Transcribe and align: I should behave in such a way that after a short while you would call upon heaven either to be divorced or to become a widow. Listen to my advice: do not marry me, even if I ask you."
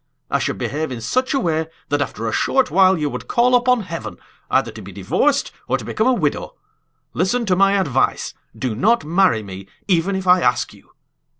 I 0.31 0.39
should 0.39 0.57
behave 0.57 0.91
in 0.91 0.99
such 0.99 1.31
a 1.35 1.39
way 1.39 1.67
that 1.89 2.01
after 2.01 2.27
a 2.27 2.31
short 2.31 2.71
while 2.71 2.97
you 2.97 3.07
would 3.11 3.27
call 3.27 3.53
upon 3.53 3.81
heaven 3.81 4.17
either 4.49 4.71
to 4.71 4.81
be 4.81 4.91
divorced 4.91 5.51
or 5.67 5.77
to 5.77 5.85
become 5.85 6.07
a 6.07 6.11
widow. 6.13 6.55
Listen 7.13 7.45
to 7.45 7.55
my 7.55 7.73
advice: 7.73 8.33
do 8.57 8.73
not 8.73 9.03
marry 9.05 9.43
me, 9.43 9.67
even 9.87 10.15
if 10.15 10.25
I 10.25 10.41
ask 10.41 10.73
you." 10.73 10.89